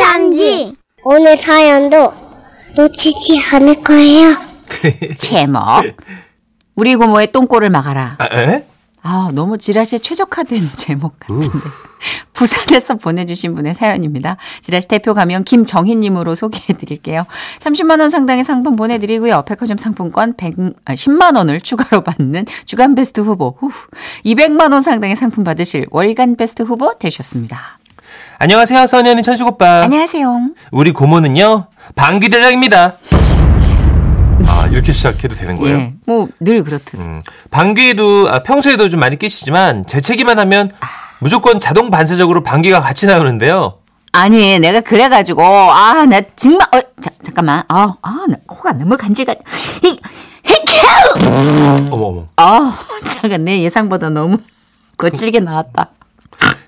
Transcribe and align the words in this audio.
편지. 0.00 0.74
오늘 1.04 1.36
사연도 1.36 2.12
놓치지 2.74 3.42
않을 3.52 3.82
거예요. 3.82 4.36
제목. 5.18 5.60
우리 6.74 6.94
고모의 6.96 7.32
똥꼬를 7.32 7.68
막아라. 7.68 8.16
아, 8.18 8.24
에? 8.40 8.64
아, 9.02 9.30
너무 9.34 9.58
지라시에 9.58 9.98
최적화된 9.98 10.70
제목 10.74 11.20
같은데. 11.20 11.48
부산에서 12.32 12.94
보내주신 12.94 13.54
분의 13.54 13.74
사연입니다. 13.74 14.38
지라시 14.62 14.88
대표 14.88 15.12
가명 15.12 15.44
김정희님으로 15.44 16.34
소개해 16.34 16.72
드릴게요. 16.78 17.26
30만 17.58 18.00
원 18.00 18.08
상당의 18.08 18.44
상품 18.44 18.76
보내드리고요. 18.76 19.42
백화점 19.46 19.76
상품권 19.76 20.34
100, 20.38 20.54
아, 20.86 20.94
10만 20.94 21.36
원을 21.36 21.60
추가로 21.60 22.02
받는 22.04 22.46
주간 22.64 22.94
베스트 22.94 23.20
후보, 23.20 23.54
후, 23.58 23.70
200만 24.24 24.72
원 24.72 24.80
상당의 24.80 25.16
상품 25.16 25.44
받으실 25.44 25.86
월간 25.90 26.36
베스트 26.36 26.62
후보 26.62 26.94
되셨습니다. 26.98 27.79
안녕하세요, 28.38 28.86
써니 28.86 29.08
언니 29.10 29.22
천식 29.22 29.46
오빠. 29.46 29.82
안녕하세요. 29.82 30.48
우리 30.72 30.92
고모는요, 30.92 31.66
방귀대장입니다. 31.94 32.94
아, 34.46 34.66
이렇게 34.70 34.92
시작해도 34.92 35.34
되는 35.34 35.56
거예요? 35.56 35.76
예, 35.78 35.94
뭐늘 36.06 36.64
그렇듯. 36.64 36.94
음, 36.94 37.22
방귀도 37.50 38.28
아, 38.30 38.42
평소에도 38.42 38.88
좀 38.88 39.00
많이 39.00 39.18
끼시지만 39.18 39.86
재채기만 39.86 40.38
하면 40.38 40.70
무조건 41.18 41.60
자동 41.60 41.90
반사적으로 41.90 42.42
방귀가 42.42 42.80
같이 42.80 43.06
나오는데요. 43.06 43.74
아니, 44.12 44.58
내가 44.58 44.80
그래가지고, 44.80 45.42
아, 45.42 46.04
나 46.06 46.20
정말, 46.34 46.66
어, 46.74 46.80
자, 47.00 47.10
잠깐만. 47.22 47.62
아, 47.68 47.94
아, 48.02 48.24
나 48.28 48.36
코가 48.46 48.72
너무 48.72 48.96
간질간, 48.96 49.36
히! 49.84 49.98
어머 51.92 52.06
어머. 52.06 52.26
아, 52.36 52.76
잠깐, 53.04 53.44
내 53.44 53.60
예상보다 53.62 54.10
너무 54.10 54.38
거칠게 54.96 55.40
나왔다. 55.40 55.90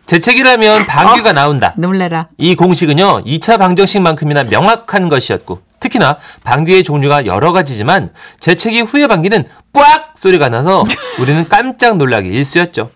재채기를 0.06 0.50
하면 0.52 0.84
방귀가 0.86 1.32
나온다. 1.32 1.74
놀래라. 1.76 2.28
이 2.36 2.54
공식은요, 2.54 3.24
2차 3.24 3.58
방정식만큼이나 3.58 4.44
명확한 4.44 5.08
것이었고, 5.08 5.62
특히나 5.80 6.18
방귀의 6.44 6.84
종류가 6.84 7.26
여러 7.26 7.52
가지지만 7.52 8.10
재채기 8.40 8.82
후의 8.82 9.08
방귀는 9.08 9.46
빡 9.72 10.12
소리가 10.14 10.48
나서 10.48 10.84
우리는 11.18 11.48
깜짝 11.48 11.96
놀라기 11.96 12.28
일쑤였죠. 12.28 12.90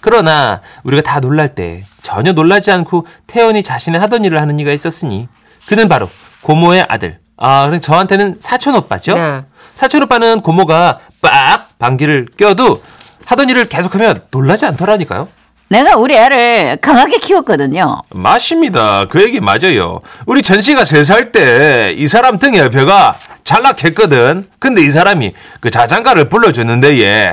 그러나 0.00 0.60
우리가 0.84 1.02
다 1.02 1.20
놀랄 1.20 1.54
때 1.54 1.84
전혀 2.02 2.32
놀라지 2.32 2.70
않고 2.70 3.06
태연이 3.26 3.62
자신의 3.62 4.00
하던 4.00 4.24
일을 4.24 4.40
하는 4.40 4.58
이가 4.58 4.72
있었으니 4.72 5.28
그는 5.66 5.88
바로 5.88 6.08
고모의 6.42 6.86
아들. 6.88 7.18
아, 7.36 7.66
그럼 7.66 7.80
저한테는 7.80 8.36
사촌 8.40 8.76
오빠죠? 8.76 9.14
네. 9.14 9.44
사촌 9.74 10.02
오빠는 10.02 10.40
고모가 10.42 11.00
빡 11.20 11.78
방귀를 11.78 12.28
껴도 12.36 12.82
하던 13.26 13.48
일을 13.50 13.68
계속하면 13.68 14.24
놀라지 14.30 14.66
않더라니까요. 14.66 15.28
내가 15.70 15.94
우리 15.96 16.14
애를 16.16 16.78
강하게 16.82 17.18
키웠거든요. 17.18 18.02
맞습니다. 18.10 19.06
그 19.08 19.22
얘기 19.22 19.38
맞아요. 19.40 20.00
우리 20.26 20.42
전씨가 20.42 20.84
세 20.84 21.02
살 21.04 21.30
때 21.30 21.94
이 21.96 22.08
사람 22.08 22.38
등에 22.40 22.68
배가 22.70 23.14
잘락했거든. 23.44 24.48
근데 24.58 24.82
이 24.82 24.90
사람이 24.90 25.32
그 25.60 25.70
자장가를 25.70 26.28
불러줬는데 26.28 26.98
얘. 26.98 27.32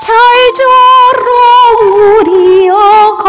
잘 0.00 0.14
자라 0.56 1.26
우리 1.90 2.70
아가 2.70 3.28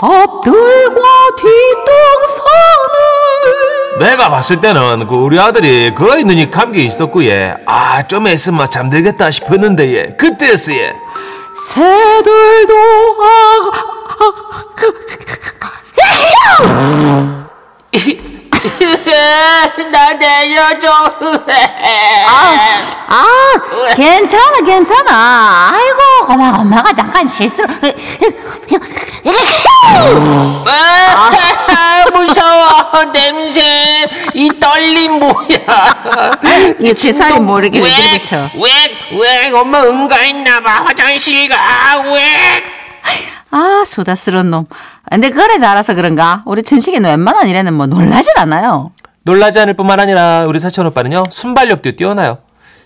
앞들과 0.00 1.02
뒷동산을 1.36 1.58
내가 3.98 4.30
봤을 4.30 4.60
때는 4.60 5.08
그 5.08 5.14
우리 5.16 5.40
아들이 5.40 5.92
거의 5.92 6.22
눈이 6.22 6.52
감겨 6.52 6.78
있었고 6.80 7.24
얘. 7.24 7.54
아, 7.66 8.06
좀 8.06 8.28
있으면 8.28 8.70
잠들겠다 8.70 9.32
싶었는데 9.32 9.96
얘. 9.96 10.06
그때였어 10.16 10.72
얘. 10.72 10.92
새들도 11.54 12.74
나 19.90 20.12
내려줘. 20.14 20.88
아, 22.26 22.54
아, 23.08 23.24
괜찮아, 23.94 24.60
괜찮아. 24.64 25.70
아이고, 25.72 26.26
고마, 26.26 26.58
엄마가 26.60 26.92
잠깐 26.92 27.26
실수로. 27.26 27.68
아, 30.66 31.30
무서워. 32.68 33.04
냄새. 33.12 34.08
이 34.34 34.50
떨림 34.60 35.18
뭐야. 35.18 35.58
이게 36.78 36.94
세상에 36.94 37.40
모르게 37.40 37.80
왜 37.80 38.20
쳐. 38.20 38.50
왜, 38.54 38.70
왜, 39.18 39.50
엄마 39.52 39.82
응가했나봐. 39.82 40.70
화장실 40.84 41.48
가. 41.48 41.56
왜? 42.04 42.62
아, 43.50 43.82
소다스러운 43.86 44.50
놈. 44.50 44.66
근데 45.10 45.30
그래 45.30 45.58
잘아서 45.58 45.94
그런가? 45.94 46.42
우리 46.44 46.62
천식이는 46.62 47.08
웬만한 47.08 47.48
일에는 47.48 47.72
뭐 47.74 47.86
놀라진 47.86 48.32
않아요. 48.36 48.92
놀라지 49.22 49.58
않을 49.60 49.74
뿐만 49.74 50.00
아니라 50.00 50.44
우리 50.46 50.58
사촌 50.58 50.86
오빠는요. 50.86 51.24
순발력도 51.30 51.92
뛰어나요. 51.96 52.38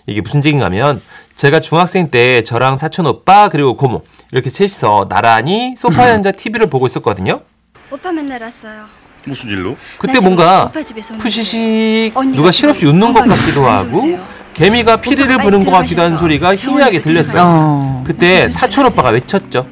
이게 0.07 0.21
무슨 0.21 0.39
얘기인가 0.39 0.65
하면 0.65 1.01
제가 1.35 1.59
중학생 1.59 2.11
때 2.11 2.43
저랑 2.43 2.77
사촌 2.77 3.07
오빠 3.07 3.49
그리고 3.49 3.75
고모 3.77 4.03
이렇게 4.31 4.49
셋이서 4.49 5.07
나란히 5.09 5.75
소파에 5.77 6.11
앉아 6.11 6.31
TV를 6.33 6.69
보고 6.69 6.85
있었거든요. 6.87 7.41
오빠 7.89 8.11
맨날 8.11 8.41
왔어요. 8.41 9.02
무슨 9.25 9.49
일로? 9.49 9.75
그때 9.97 10.13
나 10.13 10.19
지금 10.19 10.35
뭔가 10.35 10.71
푸시식 11.17 12.13
누가 12.35 12.51
실없이 12.51 12.85
웃는 12.85 13.13
것 13.13 13.27
같기도 13.27 13.67
하고. 13.67 14.19
개미가 14.53 14.97
피리를 14.97 15.35
부는 15.39 15.65
것 15.65 15.71
같기도 15.71 16.03
한 16.03 16.15
소리가 16.17 16.55
희미하게 16.55 17.01
들렸어요. 17.01 17.41
어. 17.43 18.03
그때 18.05 18.47
사촌 18.49 18.85
오빠가 18.85 19.09
외쳤죠. 19.09 19.65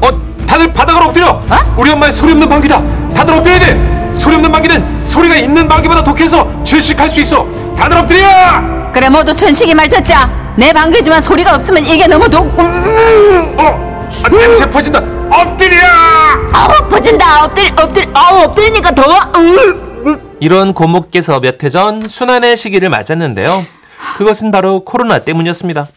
어, 0.00 0.08
다들 0.46 0.72
바닥으로 0.72 1.06
엎드려. 1.06 1.40
우리 1.76 1.90
엄마의 1.90 2.12
소리 2.12 2.32
없는 2.32 2.48
방귀다. 2.48 2.82
다들 3.14 3.34
엎드려야 3.34 3.60
돼. 3.60 4.10
소리 4.14 4.34
없는 4.34 4.50
방귀는 4.50 5.04
소리가 5.04 5.36
있는 5.36 5.68
방귀보다 5.68 6.02
독해서 6.02 6.64
질식할 6.64 7.08
수 7.08 7.20
있어. 7.20 7.46
다들 7.76 7.96
엎드려. 7.98 8.26
그래, 8.92 9.08
모두 9.08 9.32
천식이 9.34 9.74
말 9.74 9.88
듣자. 9.88 10.28
내 10.56 10.72
방귀지만 10.72 11.20
소리가 11.20 11.54
없으면 11.54 11.86
이게 11.86 12.06
너무 12.06 12.28
독, 12.28 12.46
음, 12.58 13.54
어, 13.58 14.10
아, 14.24 14.28
냄새 14.28 14.68
퍼진다. 14.68 15.00
퍼진다. 17.02 17.44
엎드리, 17.44 17.68
엎드리, 17.80 18.08
아우, 18.14 18.44
엎드리니까 18.44 18.92
더워. 18.92 19.18
음. 19.36 20.36
이런 20.40 20.72
고모께서 20.72 21.40
몇 21.40 21.60
해 21.62 21.68
전 21.68 22.08
순환의 22.08 22.56
시기를 22.56 22.90
맞았는데요. 22.90 23.64
그것은 24.18 24.52
바로 24.52 24.80
코로나 24.84 25.18
때문이었습니다. 25.18 25.88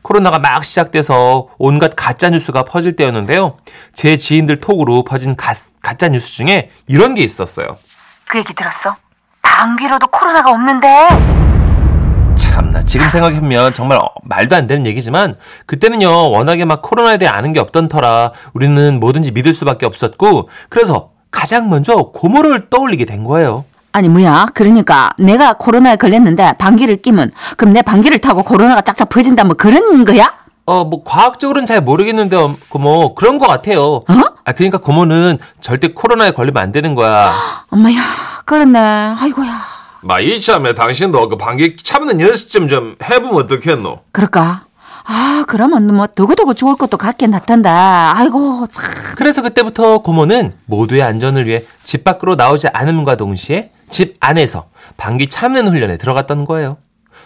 코로나가 0.00 0.38
막 0.38 0.64
시작돼서 0.64 1.48
온갖 1.58 1.92
가짜 1.94 2.30
뉴스가 2.30 2.62
퍼질 2.62 2.96
때였는데요. 2.96 3.58
제 3.92 4.16
지인들 4.16 4.56
톡으로 4.58 5.02
퍼진 5.04 5.36
가, 5.36 5.52
가짜 5.82 6.08
뉴스 6.08 6.32
중에 6.36 6.70
이런 6.86 7.14
게 7.14 7.22
있었어요. 7.22 7.76
그 8.28 8.38
얘기 8.38 8.54
들었어? 8.54 8.96
방귀로도 9.42 10.06
코로나가 10.06 10.50
없는데. 10.52 10.88
참나 12.36 12.82
지금 12.82 13.08
생각해보면 13.08 13.72
정말 13.72 13.98
어, 13.98 14.08
말도 14.22 14.54
안 14.56 14.66
되는 14.66 14.86
얘기지만 14.86 15.34
그때는요 15.66 16.30
워낙에 16.30 16.64
막 16.64 16.82
코로나에 16.82 17.18
대해 17.18 17.30
아는 17.30 17.52
게 17.52 17.60
없던 17.60 17.88
터라 17.88 18.32
우리는 18.52 19.00
뭐든지 19.00 19.32
믿을 19.32 19.52
수밖에 19.52 19.86
없었고 19.86 20.48
그래서 20.68 21.10
가장 21.30 21.68
먼저 21.68 21.94
고모를 22.14 22.70
떠올리게 22.70 23.04
된 23.04 23.24
거예요. 23.24 23.64
아니 23.92 24.08
뭐야? 24.08 24.46
그러니까 24.54 25.10
내가 25.18 25.54
코로나에 25.54 25.96
걸렸는데 25.96 26.54
방귀를 26.58 27.02
끼면 27.02 27.32
그럼 27.56 27.72
내 27.72 27.82
방귀를 27.82 28.18
타고 28.18 28.42
코로나가 28.42 28.82
짝짝 28.82 29.08
퍼진다 29.08 29.44
뭐 29.44 29.54
그런 29.54 30.04
거야? 30.04 30.32
어, 30.68 30.84
뭐, 30.84 31.04
과학적으로는 31.04 31.64
잘 31.64 31.80
모르겠는데, 31.80 32.34
어, 32.34 32.56
고모, 32.68 33.14
그런 33.14 33.38
것 33.38 33.46
같아요. 33.46 34.02
아, 34.44 34.50
그러니까 34.52 34.78
고모는 34.78 35.38
절대 35.60 35.92
코로나에 35.92 36.32
걸리면 36.32 36.60
안 36.60 36.72
되는 36.72 36.96
거야. 36.96 37.32
엄마야, 37.70 38.00
그렇네. 38.44 38.78
아이고야. 38.78 39.65
마 40.06 40.20
이참에 40.20 40.74
당신도 40.74 41.28
그 41.28 41.36
방귀 41.36 41.78
참는 41.82 42.20
연습 42.20 42.50
좀 42.68 42.96
해보면 43.02 43.34
어떻겠노? 43.44 44.00
그럴까? 44.12 44.66
아, 45.08 45.44
그러면 45.46 45.86
뭐 45.94 46.06
두고두고 46.06 46.54
좋을 46.54 46.76
것도 46.76 46.96
같긴 46.96 47.30
같던데. 47.32 47.68
아이고, 47.68 48.66
참. 48.70 48.84
그래서 49.16 49.42
그때부터 49.42 49.98
고모는 49.98 50.52
모두의 50.66 51.02
안전을 51.02 51.46
위해 51.46 51.64
집 51.84 52.04
밖으로 52.04 52.34
나오지 52.34 52.68
않음과 52.68 53.16
동시에 53.16 53.70
집 53.88 54.16
안에서 54.20 54.68
방귀 54.96 55.28
참는 55.28 55.68
훈련에 55.68 55.96
들어갔던 55.98 56.44
거예요. 56.44 56.76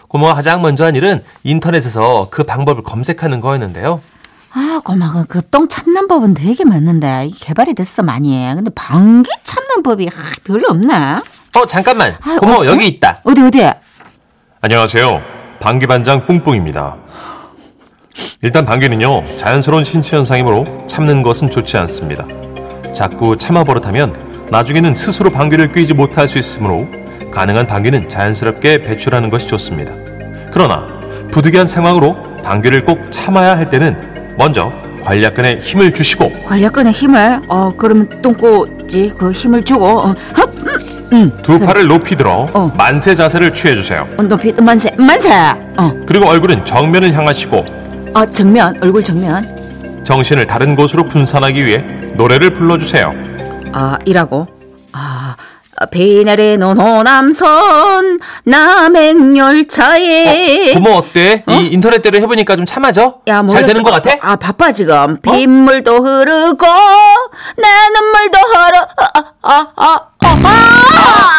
고모가 0.07 0.33
가장 0.35 0.61
먼저 0.61 0.85
한 0.85 0.95
일은 0.95 1.23
인터넷에서 1.43 2.27
그 2.29 2.43
방법을 2.43 2.83
검색하는 2.83 3.41
거였는데요. 3.41 4.01
아, 4.53 4.81
고마워. 4.83 5.23
급동 5.27 5.67
참는 5.67 6.07
법은 6.07 6.33
되게 6.33 6.65
많는데 6.65 7.27
이게 7.27 7.45
개발이 7.47 7.73
됐어 7.73 8.03
많이. 8.03 8.51
근데 8.53 8.69
방귀 8.75 9.29
참는 9.43 9.81
법이 9.81 10.07
아, 10.09 10.11
별로 10.43 10.67
없네. 10.69 11.21
어, 11.57 11.65
잠깐만. 11.65 12.15
아, 12.21 12.37
고모, 12.39 12.61
어, 12.61 12.65
여기 12.65 12.85
어? 12.85 12.87
있다. 12.87 13.19
어디 13.23 13.41
어디? 13.41 13.67
안녕하세요. 14.61 15.21
방귀반장 15.59 16.25
뿡뿡입니다. 16.25 16.95
일단 18.41 18.65
방귀는요, 18.65 19.37
자연스러운 19.37 19.83
신체 19.83 20.15
현상이므로 20.15 20.85
참는 20.87 21.23
것은 21.23 21.49
좋지 21.51 21.77
않습니다. 21.77 22.25
자꾸 22.93 23.37
참아 23.37 23.63
버릇하면 23.65 24.47
나중에는 24.49 24.95
스스로 24.95 25.29
방귀를 25.29 25.71
뀌지 25.71 25.93
못할 25.93 26.27
수 26.27 26.37
있으므로 26.37 26.87
가능한 27.31 27.67
방귀는 27.67 28.09
자연스럽게 28.09 28.83
배출하는 28.83 29.29
것이 29.29 29.47
좋습니다. 29.47 29.93
그러나 30.51 30.87
부득이한 31.31 31.65
상황으로 31.65 32.17
방귀를 32.43 32.85
꼭 32.85 32.99
참아야 33.11 33.57
할 33.57 33.69
때는 33.69 34.35
먼저 34.37 34.71
관략근에 35.03 35.57
힘을 35.59 35.93
주시고 35.93 36.31
관략근에 36.45 36.91
힘을 36.91 37.41
어 37.47 37.73
그러면 37.75 38.21
똥꼬지 38.21 39.13
그 39.17 39.31
힘을 39.31 39.63
주고 39.63 39.85
어, 39.87 40.15
흡두 41.11 41.59
팔을 41.59 41.87
높이 41.87 42.15
들어 42.15 42.47
어. 42.53 42.71
만세 42.77 43.15
자세를 43.15 43.53
취해주세요. 43.53 44.07
어, 44.17 44.21
높이 44.23 44.53
만세 44.53 44.89
만세 44.97 45.29
어 45.77 45.93
그리고 46.05 46.27
얼굴은 46.27 46.65
정면을 46.65 47.13
향하시고 47.13 47.65
아, 48.13 48.25
정면 48.25 48.77
얼굴 48.81 49.03
정면 49.03 50.03
정신을 50.05 50.47
다른 50.47 50.75
곳으로 50.75 51.03
분산하기 51.05 51.65
위해 51.65 51.79
노래를 52.15 52.53
불러주세요. 52.53 53.13
아 53.73 53.97
이라고 54.05 54.47
아비 55.81 56.23
내리는 56.25 56.77
호남선 56.77 58.19
남행열차에 58.43 59.95
고모 60.75 60.91
어때? 60.91 61.43
이 61.49 61.69
인터넷대로 61.71 62.19
해보니까 62.19 62.55
좀 62.55 62.65
참아져? 62.65 63.05
어? 63.05 63.21
야, 63.27 63.43
잘 63.47 63.65
되는 63.65 63.81
것. 63.81 63.89
같아? 63.89 64.11
어? 64.11 64.17
아, 64.21 64.35
바빠, 64.35 64.71
지금. 64.71 65.17
빗물도 65.21 66.03
흐르고, 66.03 66.65
내 67.57 67.67
눈물도 67.95 68.37
흐르, 68.39 68.77
아, 68.77 68.85
아, 69.13 69.23
아, 69.41 69.67
아, 69.75 69.77
아, 69.77 69.99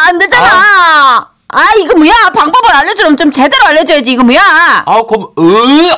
안 0.07 0.17
되잖아. 0.19 1.29
아, 1.55 1.65
이거 1.79 1.95
뭐야? 1.97 2.11
방법을 2.33 2.71
알려주면 2.75 3.15
좀 3.17 3.31
제대로 3.31 3.65
알려줘야지, 3.67 4.11
이거 4.13 4.23
뭐야? 4.23 4.41
아, 4.85 5.01
고모, 5.03 5.33
으, 5.37 5.91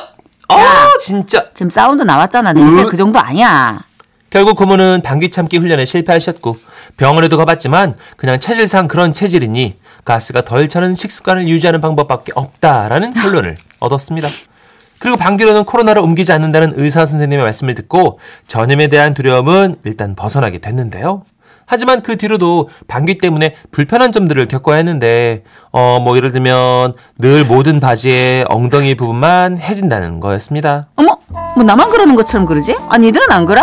아, 0.48 0.58
야. 0.60 0.88
진짜. 1.00 1.46
지금 1.54 1.70
사운드 1.70 2.02
나왔잖아. 2.02 2.52
냄새 2.52 2.82
으. 2.82 2.86
그 2.86 2.96
정도 2.96 3.18
아니야. 3.18 3.80
결국 4.30 4.56
고모는 4.56 5.02
방귀 5.02 5.30
참기 5.30 5.56
훈련에 5.56 5.84
실패하셨고 5.84 6.58
병원에도 6.96 7.36
가봤지만 7.38 7.94
그냥 8.16 8.38
체질상 8.38 8.86
그런 8.88 9.14
체질이니 9.14 9.76
가스가 10.04 10.42
덜 10.42 10.68
차는 10.68 10.94
식습관을 10.94 11.48
유지하는 11.48 11.80
방법밖에 11.80 12.32
없다라는 12.34 13.14
결론을 13.14 13.56
얻었습니다. 13.80 14.28
그리고 14.98 15.16
방귀로는 15.16 15.64
코로나를 15.64 16.02
옮기지 16.02 16.32
않는다는 16.32 16.74
의사 16.76 17.06
선생님의 17.06 17.44
말씀을 17.44 17.74
듣고 17.74 18.18
전염에 18.46 18.88
대한 18.88 19.14
두려움은 19.14 19.76
일단 19.84 20.14
벗어나게 20.14 20.58
됐는데요. 20.58 21.22
하지만 21.66 22.02
그 22.02 22.16
뒤로도 22.16 22.68
방귀 22.88 23.18
때문에 23.18 23.54
불편한 23.70 24.12
점들을 24.12 24.46
겪어야 24.48 24.76
했는데 24.78 25.42
어 25.72 25.98
뭐 26.06 26.16
예를 26.16 26.30
들면 26.30 26.94
늘 27.18 27.44
모든 27.44 27.80
바지의 27.80 28.44
엉덩이 28.48 28.94
부분만 28.96 29.58
해진다는 29.58 30.20
거였습니다. 30.20 30.88
어머, 30.96 31.16
뭐 31.56 31.64
나만 31.64 31.90
그러는 31.90 32.14
것처럼 32.14 32.46
그러지? 32.46 32.76
아니, 32.88 33.06
니들은 33.06 33.30
안 33.32 33.44
그래? 33.46 33.60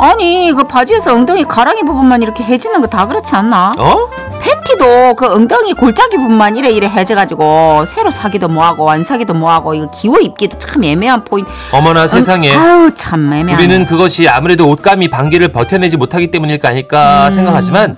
아니, 0.00 0.52
그 0.56 0.64
바지에서 0.64 1.14
엉덩이 1.14 1.44
가랑이 1.44 1.82
부분만 1.82 2.22
이렇게 2.22 2.42
해지는 2.44 2.80
거 2.80 2.86
다 2.90 3.06
그렇지 3.06 3.34
않나? 3.36 3.70
어? 3.78 4.08
팬티도 4.42 5.14
그 5.14 5.32
엉덩이 5.32 5.74
골짜기 5.74 6.16
부분만 6.16 6.56
이래 6.56 6.70
이래 6.70 6.88
해져가지고 6.88 7.84
새로 7.86 8.10
사기도 8.10 8.48
뭐하고 8.48 8.90
안 8.90 9.04
사기도 9.04 9.34
뭐하고 9.34 9.74
이거 9.74 9.86
기워 9.90 10.18
입기도 10.18 10.58
참 10.58 10.82
애매한 10.82 11.22
포인트. 11.24 11.48
어머나 11.72 12.08
세상에. 12.08 12.50
아유 12.54 12.90
참 12.94 13.32
애매한. 13.32 13.60
우리는 13.60 13.86
그것이 13.86 14.28
아무래도 14.28 14.66
옷감이 14.68 15.08
방귀를 15.10 15.52
버텨내지 15.52 15.98
못하기 15.98 16.30
때문일까 16.30 16.68
아닐까 16.68 17.26
음, 17.26 17.30
생각하지만 17.32 17.96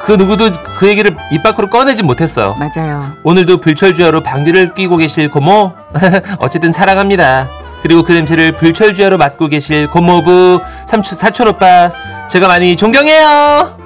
그 0.00 0.12
누구도 0.12 0.50
그 0.76 0.88
얘기를 0.88 1.16
입 1.30 1.42
밖으로 1.42 1.70
꺼내지 1.70 2.02
못했어요. 2.02 2.56
맞아요. 2.58 3.12
오늘도 3.22 3.58
불철주야로 3.58 4.22
방귀를 4.22 4.74
뀌고 4.74 4.96
계실 4.98 5.30
고모 5.30 5.72
어쨌든 6.40 6.72
사랑합니다. 6.72 7.48
그리고 7.84 8.02
그 8.02 8.12
냄새를 8.12 8.52
불철주야로 8.52 9.18
맡고 9.18 9.48
계실 9.48 9.90
고모부 9.90 10.58
삼촌 10.86 11.18
사촌 11.18 11.48
오빠 11.48 11.92
제가 12.30 12.48
많이 12.48 12.76
존경해요. 12.76 13.76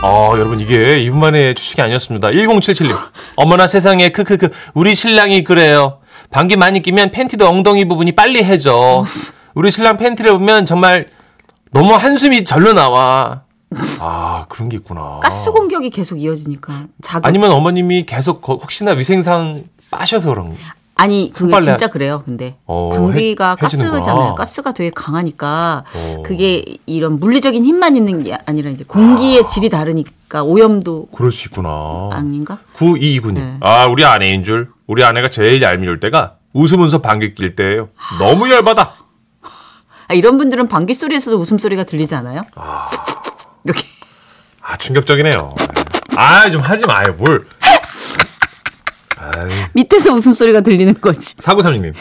어, 0.00 0.32
여러분 0.34 0.60
이게 0.60 1.00
이분만의 1.00 1.56
추측이 1.56 1.82
아니었습니다. 1.82 2.28
1077님. 2.28 2.96
어머나 3.34 3.66
세상에 3.66 4.10
크크크 4.10 4.48
우리 4.74 4.94
신랑이 4.94 5.42
그래요. 5.42 5.98
방귀 6.30 6.54
많이 6.54 6.80
끼면 6.80 7.10
팬티도 7.10 7.48
엉덩이 7.48 7.88
부분이 7.88 8.12
빨리 8.12 8.44
해져. 8.44 9.04
우리 9.54 9.72
신랑 9.72 9.96
팬티를 9.96 10.30
보면 10.34 10.66
정말 10.66 11.08
너무 11.72 11.94
한숨이 11.94 12.44
절로 12.44 12.74
나와. 12.74 13.42
아, 14.00 14.46
그런 14.48 14.68
게 14.68 14.76
있구나. 14.78 15.20
가스 15.22 15.50
공격이 15.52 15.90
계속 15.90 16.16
이어지니까 16.16 16.84
자극. 17.02 17.26
아니면 17.26 17.50
어머님이 17.52 18.06
계속 18.06 18.40
거- 18.40 18.54
혹시나 18.56 18.92
위생상 18.92 19.62
빠셔서 19.90 20.30
그런 20.30 20.50
거. 20.50 20.56
아니 21.00 21.30
그게 21.32 21.52
손빨래- 21.52 21.62
진짜 21.64 21.86
그래요. 21.86 22.22
근데 22.24 22.56
어, 22.66 22.88
방귀가 22.92 23.50
해-. 23.50 23.56
가스잖아요. 23.60 24.34
가스가 24.34 24.72
되게 24.72 24.90
강하니까 24.90 25.84
어. 25.94 26.22
그게 26.24 26.64
이런 26.86 27.20
물리적인 27.20 27.64
힘만 27.64 27.94
있는 27.96 28.24
게 28.24 28.36
아니라 28.46 28.70
이제 28.70 28.82
공기의 28.82 29.46
질이 29.46 29.68
다르니까 29.68 30.42
오염도 30.42 31.08
그럴 31.14 31.30
수 31.30 31.46
있구나. 31.48 32.08
아닌가? 32.12 32.58
9229님. 32.76 33.34
네. 33.34 33.56
아, 33.60 33.86
우리 33.86 34.04
아내인 34.04 34.42
줄. 34.42 34.70
우리 34.88 35.04
아내가 35.04 35.28
제일 35.30 35.62
얄미울 35.62 36.00
때가 36.00 36.34
웃으면서 36.52 37.00
방귀 37.00 37.34
낄 37.36 37.54
때예요. 37.54 37.90
너무 38.18 38.50
열받아. 38.50 38.94
아, 40.10 40.14
이런 40.14 40.36
분들은 40.38 40.66
방귀 40.68 40.94
소리에서도 40.94 41.36
웃음 41.36 41.58
소리가 41.58 41.84
들리지 41.84 42.14
않아요? 42.16 42.42
이렇게. 43.68 43.86
아, 44.62 44.76
충격적이네요. 44.76 45.54
아, 46.16 46.50
좀 46.50 46.60
하지 46.62 46.84
마요. 46.86 47.14
뭘. 47.18 47.46
아유, 49.18 49.48
밑에서 49.74 50.12
웃음소리가 50.14 50.60
들리는 50.62 50.94
거지. 51.00 51.34
사구삼육님. 51.38 51.92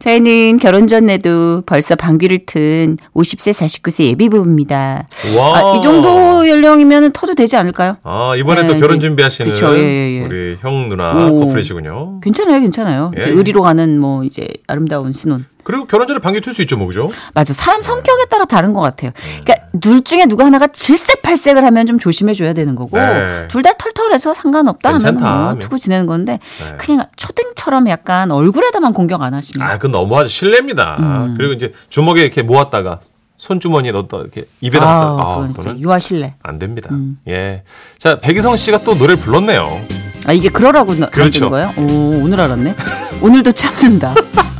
저희는 0.00 0.58
결혼 0.58 0.86
전에도 0.88 1.62
벌써 1.66 1.94
방귀를 1.96 2.46
튼 2.46 2.98
50세, 3.14 3.52
49세 3.52 4.04
예비 4.04 4.28
부부입니다. 4.28 5.06
와. 5.38 5.58
아, 5.72 5.76
이 5.76 5.80
정도 5.80 6.46
연령이면 6.48 7.12
터도 7.12 7.34
되지 7.34 7.56
않을까요? 7.56 7.96
아, 8.02 8.34
이번에 8.36 8.62
네, 8.62 8.68
또 8.68 8.74
결혼 8.80 8.96
이제- 8.98 9.06
준비하시는 9.06 9.52
그쵸, 9.52 9.74
예, 9.76 9.80
예, 9.80 10.18
예. 10.18 10.24
우리 10.24 10.56
형 10.60 10.88
누나 10.88 11.12
오. 11.28 11.46
커플이시군요. 11.46 12.20
괜찮아요, 12.20 12.60
괜찮아요. 12.60 13.12
예. 13.16 13.20
이제 13.20 13.30
의리로 13.30 13.62
가는 13.62 13.98
뭐 14.00 14.24
이제 14.24 14.48
아름다운 14.66 15.12
신혼. 15.12 15.46
그리고 15.64 15.86
결혼 15.86 16.06
전에 16.06 16.18
방귀 16.20 16.40
틀수 16.42 16.62
있죠, 16.62 16.76
뭐, 16.76 16.86
그죠? 16.86 17.10
맞아. 17.34 17.52
사람 17.54 17.80
성격에 17.80 18.26
따라 18.26 18.44
다른 18.44 18.72
것 18.74 18.80
같아요. 18.80 19.10
그러니까 19.42 19.54
둘 19.80 20.02
중에 20.04 20.26
누가 20.26 20.44
하나가 20.44 20.66
질색팔색을 20.68 21.64
하면 21.64 21.86
좀 21.86 21.98
조심해 21.98 22.32
줘야 22.34 22.52
되는 22.52 22.74
거고 22.76 22.98
네. 22.98 23.48
둘 23.48 23.62
다 23.64 23.72
털털해서 23.78 24.34
상관없다 24.34 24.90
하면 24.90 25.00
괜찮다 25.00 25.30
뭐 25.30 25.44
하면. 25.46 25.58
투고 25.58 25.78
지내는 25.78 26.06
건데 26.06 26.38
네. 26.60 26.76
그냥 26.76 27.06
초등처럼 27.16 27.88
약간 27.88 28.30
얼굴에다만 28.30 28.92
공격 28.92 29.22
안 29.22 29.32
하시면 29.32 29.66
아, 29.66 29.72
그건 29.78 29.92
너무하죠. 29.92 30.28
실례입니다. 30.28 30.96
음. 31.00 31.34
그리고 31.36 31.54
이제 31.54 31.72
주먹에 31.88 32.20
이렇게 32.22 32.42
모았다가 32.42 33.00
손주머니에 33.38 33.92
넣었다 33.92 34.18
이렇게 34.18 34.44
입에다 34.60 34.84
아, 34.84 34.94
갖다 35.16 35.22
아, 35.22 35.48
그건 35.56 35.80
유아 35.80 35.98
실례. 35.98 36.34
안 36.42 36.58
됩니다. 36.58 36.90
예. 37.28 37.62
자, 37.98 38.20
백이성 38.20 38.54
씨가 38.56 38.78
또 38.84 38.94
노래를 38.94 39.16
불렀네요. 39.16 39.80
아 40.26 40.32
이게 40.32 40.48
그러라고 40.50 40.94
나- 40.94 41.08
그렇죠. 41.08 41.48
만든 41.48 41.50
거예요? 41.50 41.72
오 41.78 42.22
오늘 42.24 42.40
알았네. 42.40 42.74
오늘도 43.22 43.52
참는다. 43.52 44.14